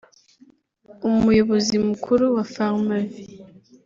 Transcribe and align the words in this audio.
Umuyobozi 1.07 1.75
Mukuru 1.87 2.23
wa 2.35 2.43
Pharmavie 2.53 3.25